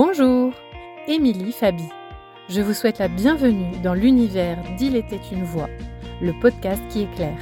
[0.00, 0.52] Bonjour,
[1.08, 1.88] Émilie Fabi.
[2.48, 5.66] Je vous souhaite la bienvenue dans l'univers d'Il était une voix,
[6.22, 7.40] le podcast qui éclaire.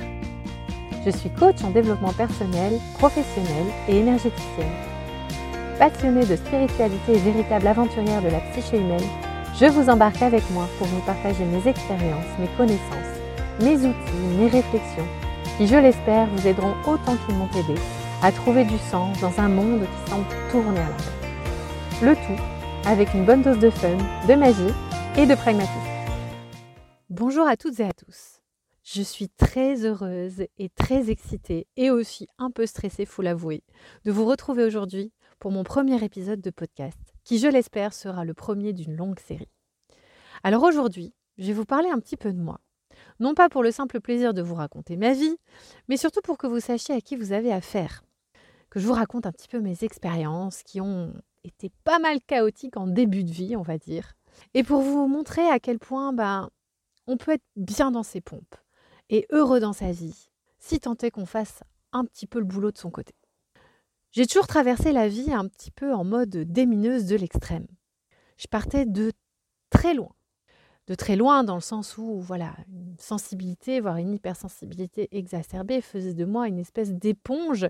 [1.05, 4.73] Je suis coach en développement personnel, professionnel et énergéticienne.
[5.79, 9.05] Passionnée de spiritualité et véritable aventurière de la psyché humaine,
[9.61, 13.21] je vous embarque avec moi pour vous partager mes expériences, mes connaissances,
[13.61, 15.09] mes outils, mes réflexions,
[15.59, 17.79] qui, je l'espère, vous aideront autant qu'ils m'ont aidé
[18.23, 21.17] à trouver du sens dans un monde qui semble tourner à l'envers.
[22.03, 22.43] Le tout
[22.87, 23.97] avec une bonne dose de fun,
[24.29, 24.73] de magie
[25.19, 25.75] et de pragmatisme.
[27.11, 28.41] Bonjour à toutes et à tous.
[28.85, 33.65] Je suis très heureuse et très excitée et aussi un peu stressée, faut l'avouer,
[34.05, 38.35] de vous retrouver aujourd'hui pour mon premier épisode de podcast, qui je l'espère sera le
[38.35, 39.51] premier d'une longue série.
[40.45, 42.61] Alors aujourd'hui, je vais vous parler un petit peu de moi.
[43.19, 45.37] Non pas pour le simple plaisir de vous raconter ma vie,
[45.89, 48.05] mais surtout pour que vous sachiez à qui vous avez affaire.
[48.71, 51.13] Que je vous raconte un petit peu mes expériences qui ont
[51.47, 54.15] était pas mal chaotique en début de vie, on va dire.
[54.55, 56.51] Et pour vous montrer à quel point ben,
[57.07, 58.57] on peut être bien dans ses pompes
[59.09, 62.73] et heureux dans sa vie, si tant est qu'on fasse un petit peu le boulot
[62.73, 63.15] de son côté.
[64.11, 67.67] J'ai toujours traversé la vie un petit peu en mode démineuse de l'extrême.
[68.39, 69.13] Je partais de
[69.71, 70.13] très loin.
[70.87, 76.15] De très loin dans le sens où voilà, une sensibilité, voire une hypersensibilité exacerbée faisait
[76.15, 77.67] de moi une espèce d'éponge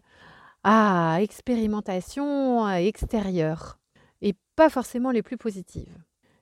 [0.69, 3.78] à expérimentation extérieure
[4.20, 5.97] et pas forcément les plus positives.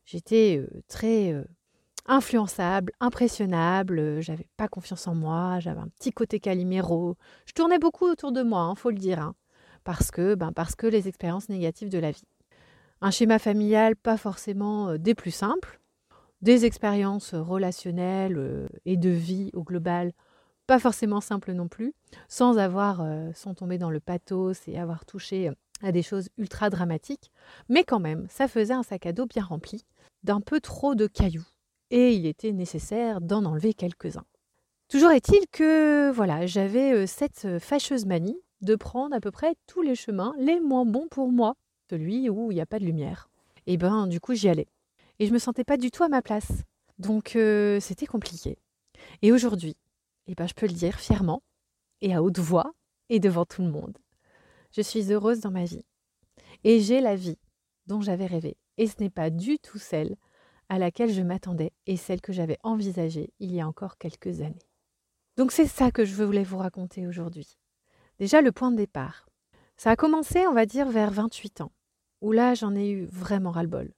[0.06, 1.44] J'étais très
[2.06, 7.17] influençable, impressionnable, j'avais pas confiance en moi, j'avais un petit côté caliméro.
[7.45, 9.34] Je tournais beaucoup autour de moi, hein, faut le dire, hein,
[9.84, 12.25] parce que ben, parce que les expériences négatives de la vie.
[13.02, 15.80] Un schéma familial pas forcément des plus simples,
[16.41, 20.14] des expériences relationnelles et de vie au global
[20.67, 21.93] pas forcément simple non plus,
[22.29, 26.29] sans avoir, euh, sans tomber dans le pathos et avoir touché euh, à des choses
[26.39, 27.31] ultra dramatiques.
[27.69, 29.85] Mais quand même, ça faisait un sac à dos bien rempli,
[30.23, 31.47] d'un peu trop de cailloux.
[31.91, 34.25] Et il était nécessaire d'en enlever quelques-uns.
[34.89, 39.83] Toujours est-il que voilà, j'avais euh, cette fâcheuse manie de prendre à peu près tous
[39.83, 41.55] les chemins les moins bons pour moi,
[41.91, 43.29] celui où il n'y a pas de lumière.
[43.67, 44.69] Et ben du coup j'y allais.
[45.19, 46.64] Et je me sentais pas du tout à ma place.
[46.98, 47.36] Donc
[47.81, 48.58] c'était compliqué.
[49.23, 49.77] Et aujourd'hui,
[50.27, 51.42] eh ben, je peux le dire fièrement
[52.01, 52.73] et à haute voix
[53.08, 53.98] et devant tout le monde.
[54.73, 55.85] Je suis heureuse dans ma vie.
[56.64, 57.39] Et j'ai la vie
[57.86, 58.57] dont j'avais rêvé.
[58.77, 60.17] Et ce n'est pas du tout celle
[60.68, 64.67] à laquelle je m'attendais et celle que j'avais envisagée il y a encore quelques années.
[65.36, 67.58] Donc c'est ça que je voulais vous raconter aujourd'hui.
[68.18, 69.29] Déjà le point de départ.
[69.77, 71.73] Ça a commencé, on va dire, vers 28 ans,
[72.20, 73.92] où là j'en ai eu vraiment ras-le-bol.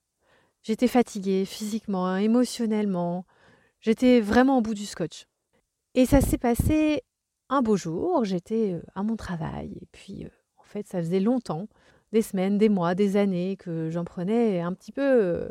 [0.62, 3.26] J'étais fatiguée physiquement, émotionnellement,
[3.80, 5.26] j'étais vraiment au bout du scotch.
[5.98, 7.02] Et ça s'est passé
[7.48, 10.26] un beau jour, j'étais à mon travail, et puis
[10.58, 11.68] en fait ça faisait longtemps,
[12.12, 15.50] des semaines, des mois, des années, que j'en prenais un petit peu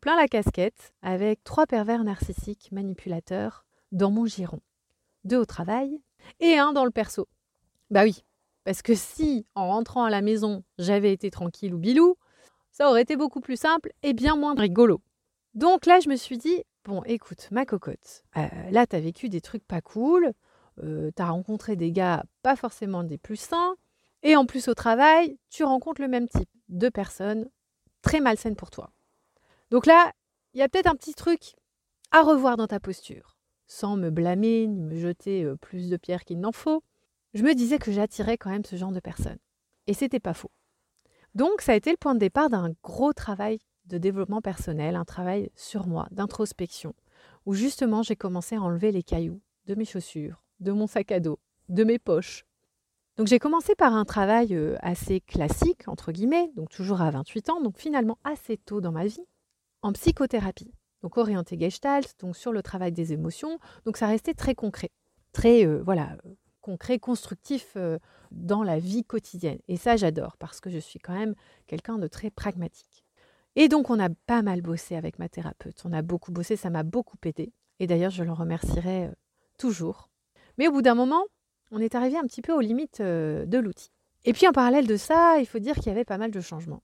[0.00, 4.60] plein la casquette avec trois pervers narcissiques manipulateurs dans mon giron.
[5.24, 6.00] Deux au travail
[6.38, 7.26] et un dans le perso.
[7.90, 8.22] Bah oui,
[8.62, 12.14] parce que si en rentrant à la maison j'avais été tranquille ou bilou,
[12.70, 15.00] ça aurait été beaucoup plus simple et bien moins rigolo.
[15.54, 19.28] Donc là je me suis dit, Bon, écoute, ma cocotte, euh, là, tu as vécu
[19.28, 20.32] des trucs pas cool,
[20.82, 23.76] euh, tu as rencontré des gars pas forcément des plus sains,
[24.22, 27.50] et en plus au travail, tu rencontres le même type de personnes
[28.00, 28.92] très malsaines pour toi.
[29.70, 30.10] Donc là,
[30.54, 31.54] il y a peut-être un petit truc
[32.12, 33.36] à revoir dans ta posture,
[33.66, 36.82] sans me blâmer ni me jeter euh, plus de pierres qu'il n'en faut.
[37.34, 39.38] Je me disais que j'attirais quand même ce genre de personnes.
[39.86, 40.50] Et c'était pas faux.
[41.34, 45.04] Donc ça a été le point de départ d'un gros travail de développement personnel, un
[45.04, 46.94] travail sur moi, d'introspection,
[47.46, 51.20] où justement j'ai commencé à enlever les cailloux de mes chaussures, de mon sac à
[51.20, 52.44] dos, de mes poches.
[53.16, 57.50] Donc j'ai commencé par un travail euh, assez classique, entre guillemets, donc toujours à 28
[57.50, 59.26] ans, donc finalement assez tôt dans ma vie,
[59.82, 60.72] en psychothérapie.
[61.02, 64.90] Donc orienté gestalt, donc sur le travail des émotions, donc ça restait très concret,
[65.32, 66.16] très euh, voilà,
[66.60, 67.98] concret, constructif euh,
[68.30, 69.58] dans la vie quotidienne.
[69.68, 71.34] Et ça j'adore parce que je suis quand même
[71.66, 73.04] quelqu'un de très pragmatique.
[73.56, 75.82] Et donc, on a pas mal bossé avec ma thérapeute.
[75.84, 77.52] On a beaucoup bossé, ça m'a beaucoup aidé.
[77.78, 79.12] Et d'ailleurs, je l'en remercierai euh,
[79.58, 80.08] toujours.
[80.58, 81.24] Mais au bout d'un moment,
[81.70, 83.90] on est arrivé un petit peu aux limites euh, de l'outil.
[84.24, 86.40] Et puis, en parallèle de ça, il faut dire qu'il y avait pas mal de
[86.40, 86.82] changements.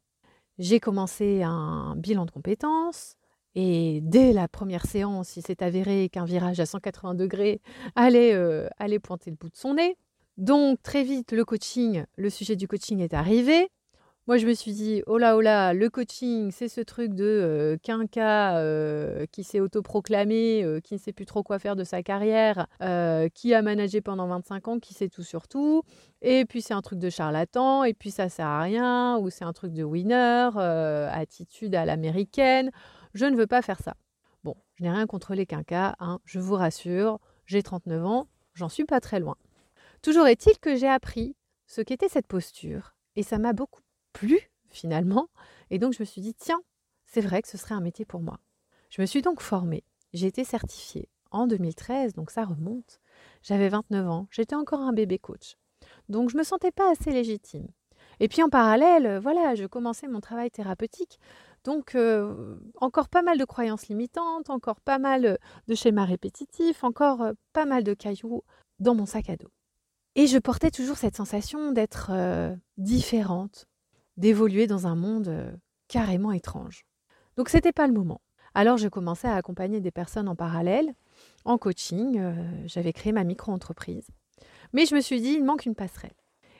[0.59, 3.17] J'ai commencé un bilan de compétences.
[3.55, 7.63] Et dès la première séance, il s'est avéré qu'un virage à 180 degrés
[7.95, 9.97] allait, euh, allait pointer le bout de son nez.
[10.37, 13.71] Donc très vite, le coaching, le sujet du coaching est arrivé.
[14.29, 17.25] Moi, je me suis dit, oh là, oh là, le coaching, c'est ce truc de
[17.25, 21.85] euh, quinca euh, qui s'est autoproclamé, euh, qui ne sait plus trop quoi faire de
[21.85, 22.67] sa carrière,
[23.35, 25.85] qui a managé pendant 25 ans, qui sait tout sur tout.
[26.23, 29.45] Et puis, c'est un truc de charlatan, et puis ça sert à rien, ou c'est
[29.45, 30.51] un truc de winner,
[31.13, 32.73] attitude à l'américaine.
[33.15, 33.95] Je ne veux pas faire ça.
[34.43, 38.69] Bon, je n'ai rien contre les quinquas, hein, je vous rassure, j'ai 39 ans, j'en
[38.69, 39.37] suis pas très loin.
[40.03, 41.37] Toujours est-il que j'ai appris
[41.69, 43.86] ce qu'était cette posture, et ça m'a beaucoup
[44.71, 45.29] finalement.
[45.71, 46.61] Et donc je me suis dit, tiens,
[47.07, 48.39] c'est vrai que ce serait un métier pour moi.
[48.91, 49.85] Je me suis donc formée.
[50.13, 53.01] J'ai été certifiée en 2013, donc ça remonte.
[53.43, 55.57] J'avais 29 ans, j'étais encore un bébé coach.
[56.09, 57.69] Donc je me sentais pas assez légitime.
[58.21, 61.19] Et puis en parallèle, voilà, je commençais mon travail thérapeutique.
[61.65, 67.23] Donc euh, encore pas mal de croyances limitantes, encore pas mal de schémas répétitifs, encore
[67.23, 68.45] euh, pas mal de cailloux
[68.79, 69.51] dans mon sac à dos.
[70.15, 73.67] Et je portais toujours cette sensation d'être euh, différente,
[74.17, 75.51] d'évoluer dans un monde euh,
[75.89, 76.85] carrément étrange.
[77.37, 78.21] Donc c'était pas le moment.
[78.55, 80.95] Alors je commençais à accompagner des personnes en parallèle,
[81.45, 82.35] en coaching, euh,
[82.67, 84.09] j'avais créé ma micro-entreprise.
[84.73, 86.15] Mais je me suis dit, il manque une passerelle.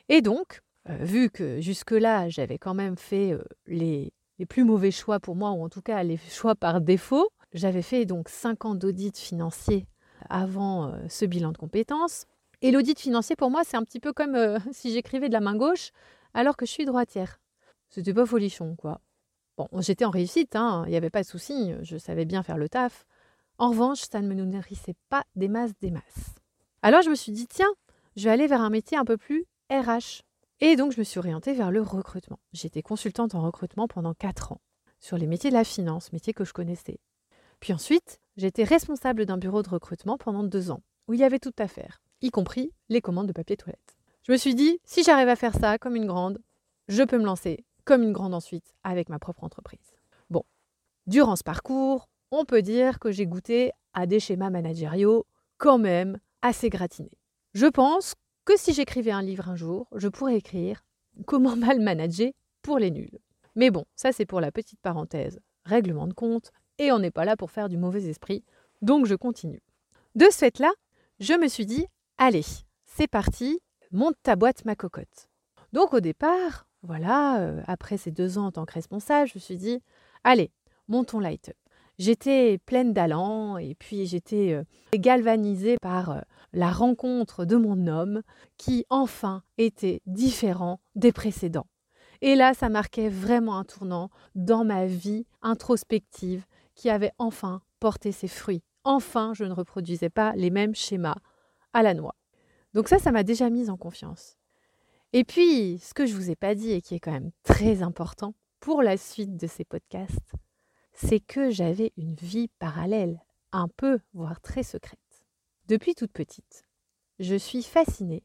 [0.09, 5.19] Et donc, euh, vu que jusque-là, j'avais quand même fait les, les, plus mauvais choix
[5.19, 8.75] pour moi, ou en tout cas les choix par défaut, j'avais fait donc 5 ans
[8.75, 9.87] d'audit financier
[10.29, 12.25] avant ce bilan de compétences.
[12.61, 14.37] Et l'audit financier, pour moi, c'est un petit peu comme
[14.71, 15.91] si j'écrivais de la main gauche
[16.33, 17.39] alors que je suis droitière.
[17.89, 19.01] C'était pas folichon, quoi.
[19.57, 22.57] Bon, j'étais en réussite, hein, il n'y avait pas de souci, je savais bien faire
[22.57, 23.05] le taf.
[23.57, 26.35] En revanche, ça ne me nourrissait pas des masses des masses.
[26.83, 27.73] Alors je me suis dit, tiens,
[28.15, 30.21] je vais aller vers un métier un peu plus RH.
[30.59, 32.39] Et donc je me suis orientée vers le recrutement.
[32.53, 34.61] J'étais consultante en recrutement pendant 4 ans,
[34.99, 36.99] sur les métiers de la finance, métiers que je connaissais.
[37.59, 41.39] Puis ensuite, j'étais responsable d'un bureau de recrutement pendant 2 ans, où il y avait
[41.39, 43.97] tout à faire, y compris les commandes de papier toilette.
[44.21, 46.39] Je me suis dit, si j'arrive à faire ça comme une grande,
[46.87, 49.95] je peux me lancer comme une grande ensuite avec ma propre entreprise.
[50.29, 50.43] Bon,
[51.07, 55.25] durant ce parcours, on peut dire que j'ai goûté à des schémas managériaux
[55.57, 57.17] quand même assez gratinés.
[57.53, 58.13] Je pense
[58.43, 60.83] que si j'écrivais un livre un jour, je pourrais écrire
[61.25, 62.31] Comment mal manager
[62.61, 63.17] pour les nuls.
[63.55, 67.25] Mais bon, ça c'est pour la petite parenthèse, règlement de compte, et on n'est pas
[67.25, 68.43] là pour faire du mauvais esprit,
[68.81, 69.63] donc je continue.
[70.15, 70.71] De ce fait-là,
[71.19, 71.87] je me suis dit,
[72.17, 72.45] allez,
[72.85, 73.61] c'est parti,
[73.91, 75.29] monte ta boîte, ma cocotte.
[75.71, 79.57] Donc au départ, voilà, après ces deux ans en tant que responsable, je me suis
[79.57, 79.81] dit,
[80.23, 80.51] allez,
[80.87, 81.55] montons light up.
[81.99, 84.61] J'étais pleine d'allant et puis j'étais
[84.93, 88.21] galvanisée par la rencontre de mon homme
[88.57, 91.67] qui enfin était différent des précédents.
[92.21, 96.45] Et là, ça marquait vraiment un tournant dans ma vie introspective
[96.75, 98.63] qui avait enfin porté ses fruits.
[98.83, 101.17] Enfin, je ne reproduisais pas les mêmes schémas
[101.73, 102.15] à la noix.
[102.73, 104.37] Donc ça, ça m'a déjà mise en confiance.
[105.13, 107.31] Et puis, ce que je ne vous ai pas dit et qui est quand même
[107.43, 110.33] très important pour la suite de ces podcasts,
[110.93, 113.21] c'est que j'avais une vie parallèle,
[113.51, 114.99] un peu, voire très secrète.
[115.67, 116.65] Depuis toute petite,
[117.19, 118.23] je suis fascinée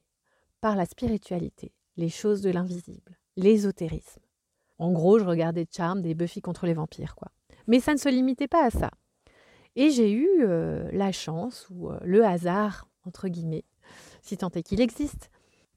[0.60, 4.22] par la spiritualité, les choses de l'invisible, l'ésotérisme.
[4.78, 7.28] En gros, je regardais Charm des Buffy contre les vampires, quoi.
[7.66, 8.90] Mais ça ne se limitait pas à ça.
[9.76, 13.64] Et j'ai eu euh, la chance, ou euh, le hasard, entre guillemets,
[14.20, 15.30] si tant est qu'il existe,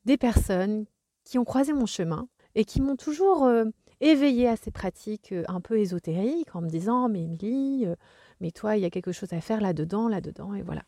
[0.05, 0.85] des personnes
[1.25, 3.66] qui ont croisé mon chemin et qui m'ont toujours euh,
[4.00, 7.95] éveillé à ces pratiques euh, un peu ésotériques en me disant Mais Émilie, euh,
[8.39, 10.83] mais toi, il y a quelque chose à faire là-dedans, là-dedans, et voilà.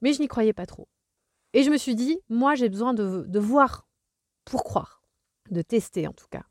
[0.00, 0.88] Mais je n'y croyais pas trop.
[1.52, 3.86] Et je me suis dit Moi, j'ai besoin de, de voir
[4.44, 5.02] pour croire,
[5.50, 6.44] de tester en tout cas.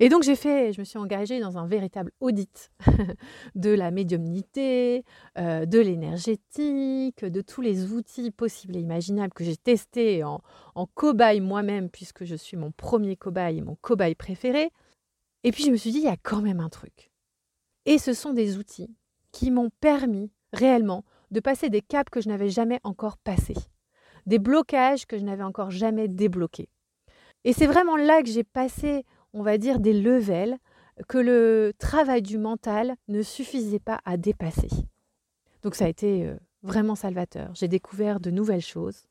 [0.00, 2.70] Et donc j'ai fait, je me suis engagée dans un véritable audit
[3.54, 5.04] de la médiumnité,
[5.38, 10.40] euh, de l'énergétique, de tous les outils possibles et imaginables que j'ai testés en,
[10.74, 14.70] en cobaye moi-même, puisque je suis mon premier cobaye et mon cobaye préféré.
[15.44, 17.10] Et puis je me suis dit, il y a quand même un truc.
[17.86, 18.94] Et ce sont des outils
[19.30, 23.56] qui m'ont permis réellement de passer des caps que je n'avais jamais encore passés,
[24.26, 26.68] des blocages que je n'avais encore jamais débloqués.
[27.44, 30.56] Et c'est vraiment là que j'ai passé on va dire, des levels
[31.08, 34.68] que le travail du mental ne suffisait pas à dépasser.
[35.62, 37.52] Donc ça a été euh, vraiment salvateur.
[37.54, 39.06] J'ai découvert de nouvelles choses.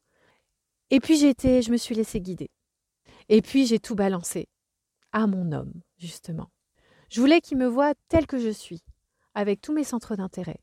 [0.90, 2.50] Et puis j'étais, je me suis laissée guider.
[3.30, 4.48] Et puis j'ai tout balancé
[5.12, 6.50] à mon homme, justement.
[7.10, 8.84] Je voulais qu'il me voie tel que je suis,
[9.36, 10.60] avec tous mes centres d'intérêt.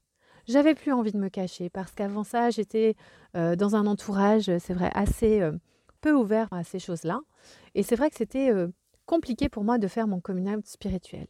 [0.49, 2.97] J'avais plus envie de me cacher parce qu'avant ça, j'étais
[3.37, 5.53] euh, dans un entourage, c'est vrai, assez euh,
[6.01, 7.21] peu ouvert à ces choses-là.
[7.75, 8.51] Et c'est vrai que c'était
[9.11, 11.27] compliqué pour moi de faire mon coming spirituel.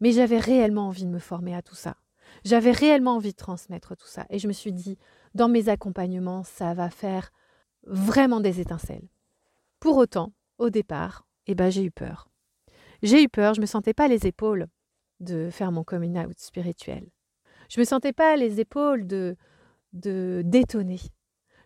[0.00, 1.96] Mais j'avais réellement envie de me former à tout ça.
[2.44, 4.26] J'avais réellement envie de transmettre tout ça.
[4.28, 4.98] Et je me suis dit,
[5.34, 7.32] dans mes accompagnements, ça va faire
[7.86, 9.08] vraiment des étincelles.
[9.80, 12.28] Pour autant, au départ, eh ben, j'ai eu peur.
[13.02, 14.66] J'ai eu peur, je ne me sentais pas les épaules
[15.20, 17.08] de faire mon coming out spirituel.
[17.70, 19.36] Je ne me sentais pas les épaules de,
[19.94, 21.00] de détonner.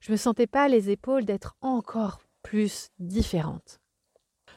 [0.00, 3.80] Je ne me sentais pas les épaules d'être encore plus différente.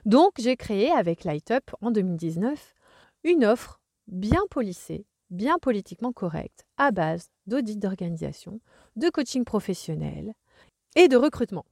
[0.05, 2.73] Donc j'ai créé avec Light Up en 2019
[3.23, 8.61] une offre bien polissée, bien politiquement correcte, à base d'audit d'organisation,
[8.95, 10.33] de coaching professionnel
[10.95, 11.65] et de recrutement.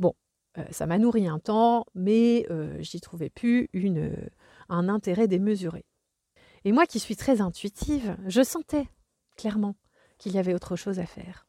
[0.00, 0.14] Bon,
[0.58, 3.68] euh, ça m'a nourri un temps, mais euh, j'y trouvais plus
[4.68, 5.84] un intérêt démesuré.
[6.64, 8.88] Et moi qui suis très intuitive, je sentais
[9.36, 9.76] clairement
[10.18, 11.46] qu'il y avait autre chose à faire.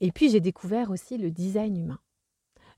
[0.00, 1.98] Et puis j'ai découvert aussi le design humain.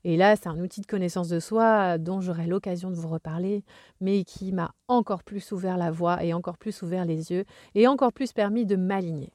[0.05, 3.63] Et là, c'est un outil de connaissance de soi dont j'aurai l'occasion de vous reparler,
[4.01, 7.87] mais qui m'a encore plus ouvert la voie et encore plus ouvert les yeux et
[7.87, 9.33] encore plus permis de m'aligner.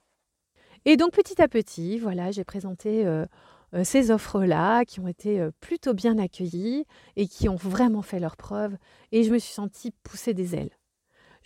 [0.85, 3.27] Et donc petit à petit, voilà, j'ai présenté euh,
[3.75, 6.85] euh, ces offres-là qui ont été euh, plutôt bien accueillies
[7.17, 8.77] et qui ont vraiment fait leur preuve.
[9.13, 10.71] Et je me suis sentie pousser des ailes.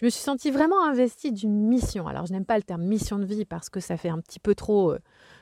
[0.01, 2.09] Je me suis sentie vraiment investie d'une mission.
[2.09, 4.41] Alors je n'aime pas le terme mission de vie parce que ça fait un petit
[4.41, 4.95] peu trop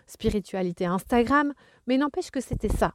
[0.06, 1.54] spiritualité Instagram,
[1.86, 2.94] mais n'empêche que c'était ça.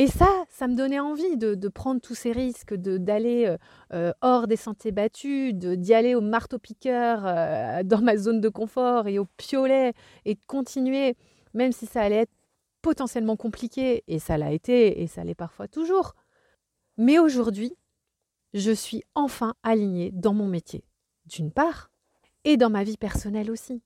[0.00, 3.56] Et ça, ça me donnait envie de, prendre tous ces risques, d'aller euh,
[3.92, 9.08] euh, hors des sentiers battus, d'y aller au marteau-piqueur euh, dans ma zone de confort
[9.08, 11.16] et au piolet et de continuer,
[11.52, 12.32] même si ça allait être
[12.80, 16.14] potentiellement compliqué, et ça l'a été, et ça l'est parfois toujours.
[16.96, 17.74] Mais aujourd'hui,
[18.54, 20.84] je suis enfin alignée dans mon métier,
[21.26, 21.90] d'une part,
[22.44, 23.82] et dans ma vie personnelle aussi.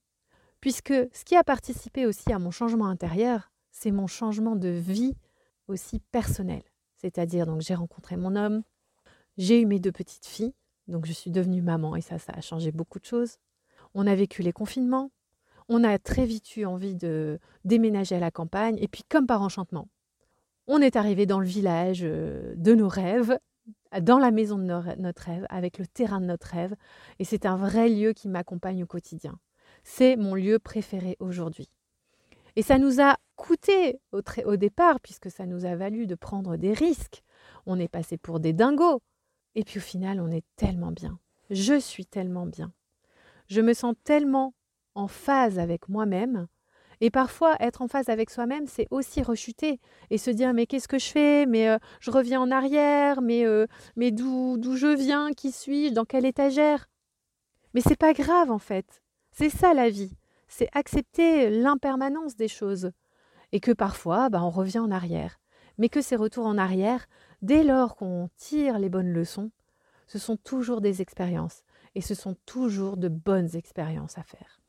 [0.61, 5.15] Puisque ce qui a participé aussi à mon changement intérieur, c'est mon changement de vie
[5.73, 6.63] aussi personnel.
[6.97, 8.63] C'est-à-dire, donc j'ai rencontré mon homme,
[9.37, 10.55] j'ai eu mes deux petites filles,
[10.89, 13.39] donc je suis devenue maman et ça, ça a changé beaucoup de choses.
[13.95, 15.11] On a vécu les confinements,
[15.69, 19.43] on a très vite eu envie de déménager à la campagne et puis comme par
[19.43, 19.89] enchantement,
[20.67, 23.37] on est arrivé dans le village euh, de nos rêves,
[24.01, 26.75] dans la maison de notre rêve, avec le terrain de notre rêve
[27.19, 29.39] et c'est un vrai lieu qui m'accompagne au quotidien.
[29.85, 31.69] C'est mon lieu préféré aujourd'hui.
[32.57, 36.57] Et ça nous a coûté au, au, départ, puisque ça nous a valu de prendre
[36.57, 37.23] des risques.
[37.67, 39.01] On est passé pour des dingos.
[39.55, 41.19] Et puis au final, on est tellement bien.
[41.51, 42.73] Je suis tellement bien.
[43.49, 44.55] Je me sens tellement
[44.95, 46.47] en phase avec moi-même.
[47.01, 49.81] Et parfois, être en phase avec soi-même, c'est aussi rechuter
[50.11, 51.47] et se dire mais qu'est-ce que je fais?
[51.47, 53.23] Mais euh, je reviens en arrière.
[53.23, 53.67] Mais, euh,
[53.97, 55.33] mais d'où je viens?
[55.33, 55.93] Qui suis-je?
[55.93, 56.89] Dans quelle étagère?
[57.75, 59.03] Mais c'est pas grave en fait.
[59.33, 60.17] C'est ça la vie
[60.53, 62.93] c'est accepter l'impermanence des choses.
[63.53, 65.41] Et que parfois, bah, on revient en arrière.
[65.79, 67.07] Mais que ces retours en arrière,
[67.41, 69.51] dès lors qu'on tire les bonnes leçons,
[70.07, 71.63] ce sont toujours des expériences.
[71.95, 74.61] Et ce sont toujours de bonnes expériences à faire.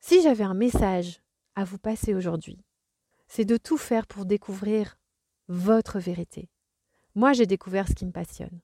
[0.00, 1.20] Si j'avais un message
[1.56, 2.64] à vous passer aujourd'hui,
[3.26, 4.98] c'est de tout faire pour découvrir
[5.48, 6.48] votre vérité.
[7.14, 8.60] Moi, j'ai découvert ce qui me passionne.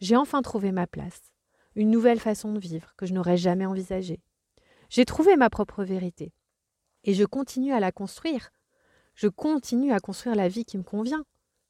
[0.00, 1.32] J'ai enfin trouvé ma place,
[1.74, 4.22] une nouvelle façon de vivre que je n'aurais jamais envisagée.
[4.88, 6.32] J'ai trouvé ma propre vérité.
[7.04, 8.50] Et je continue à la construire.
[9.14, 11.24] Je continue à construire la vie qui me convient.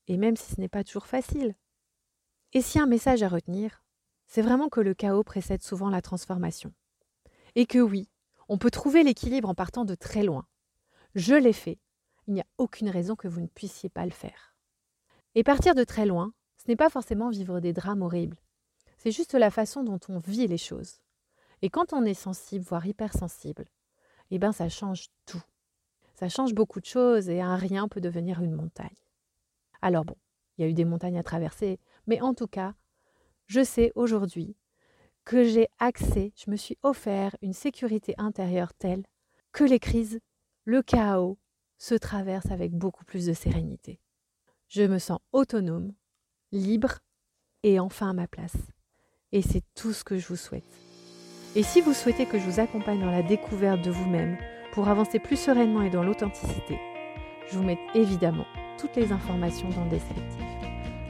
[0.08, 1.54] Et même si ce n'est pas toujours facile.
[2.52, 3.82] Et si un message à retenir,
[4.26, 6.73] c'est vraiment que le chaos précède souvent la transformation.
[7.54, 8.08] Et que oui,
[8.49, 10.46] on peut trouver l'équilibre en partant de très loin.
[11.14, 11.78] Je l'ai fait.
[12.26, 14.54] Il n'y a aucune raison que vous ne puissiez pas le faire.
[15.35, 18.38] Et partir de très loin, ce n'est pas forcément vivre des drames horribles.
[18.99, 21.00] C'est juste la façon dont on vit les choses.
[21.62, 23.64] Et quand on est sensible, voire hypersensible,
[24.30, 25.42] eh bien ça change tout.
[26.14, 28.96] Ça change beaucoup de choses et un rien peut devenir une montagne.
[29.82, 30.16] Alors bon,
[30.56, 32.75] il y a eu des montagnes à traverser, mais en tout cas,
[33.46, 34.56] je sais aujourd'hui
[35.25, 39.04] que j'ai accès, je me suis offert une sécurité intérieure telle
[39.52, 40.20] que les crises,
[40.64, 41.38] le chaos
[41.78, 44.00] se traversent avec beaucoup plus de sérénité.
[44.68, 45.92] Je me sens autonome,
[46.52, 46.98] libre
[47.62, 48.56] et enfin à ma place.
[49.32, 50.64] Et c'est tout ce que je vous souhaite.
[51.56, 54.36] Et si vous souhaitez que je vous accompagne dans la découverte de vous-même
[54.72, 56.78] pour avancer plus sereinement et dans l'authenticité,
[57.50, 58.44] je vous mets évidemment
[58.78, 60.44] toutes les informations dans le descriptif.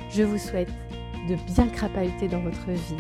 [0.08, 0.70] Je vous souhaite
[1.28, 2.94] de bien crapahuter dans votre vie,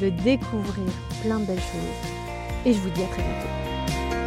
[0.00, 2.10] de découvrir plein de belles choses
[2.66, 4.23] et je vous dis à très bientôt.